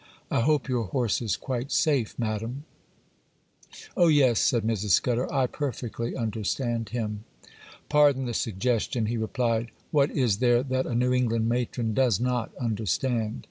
I 0.31 0.39
hope 0.41 0.67
your 0.67 0.85
horse 0.85 1.21
is 1.21 1.37
quite 1.37 1.71
safe, 1.71 2.17
madam?' 2.17 2.63
'Oh, 3.95 4.07
yes,' 4.07 4.39
said 4.39 4.63
Mrs. 4.63 4.93
Scudder; 4.93 5.31
'I 5.31 5.45
perfectly 5.45 6.15
understand 6.15 6.89
him.' 6.89 7.23
'Pardon 7.87 8.25
the 8.25 8.33
suggestion,' 8.33 9.05
he 9.05 9.17
replied, 9.17 9.69
'what 9.91 10.09
is 10.09 10.37
there 10.37 10.63
that 10.63 10.87
a 10.87 10.95
New 10.95 11.13
England 11.13 11.47
matron 11.49 11.93
does 11.93 12.19
not 12.19 12.51
understand? 12.59 13.39